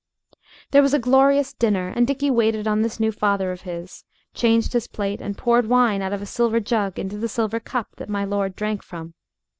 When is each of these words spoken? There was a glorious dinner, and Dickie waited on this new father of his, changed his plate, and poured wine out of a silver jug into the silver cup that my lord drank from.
There 0.71 0.81
was 0.81 0.95
a 0.95 0.97
glorious 0.99 1.53
dinner, 1.53 1.89
and 1.95 2.07
Dickie 2.07 2.31
waited 2.31 2.67
on 2.67 2.81
this 2.81 2.99
new 2.99 3.11
father 3.11 3.51
of 3.51 3.61
his, 3.61 4.03
changed 4.33 4.73
his 4.73 4.87
plate, 4.87 5.21
and 5.21 5.37
poured 5.37 5.67
wine 5.69 6.01
out 6.01 6.11
of 6.11 6.23
a 6.23 6.25
silver 6.25 6.59
jug 6.59 6.97
into 6.97 7.19
the 7.19 7.29
silver 7.29 7.59
cup 7.59 7.97
that 7.97 8.09
my 8.09 8.25
lord 8.25 8.55
drank 8.55 8.81
from. 8.81 9.13